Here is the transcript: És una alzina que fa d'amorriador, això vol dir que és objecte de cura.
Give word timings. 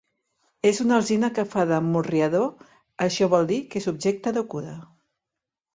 És 0.69 0.79
una 0.85 0.95
alzina 1.01 1.29
que 1.35 1.45
fa 1.51 1.65
d'amorriador, 1.73 2.49
això 3.09 3.29
vol 3.35 3.47
dir 3.55 3.61
que 3.73 3.83
és 3.83 3.91
objecte 3.95 4.39
de 4.41 4.47
cura. 4.55 4.77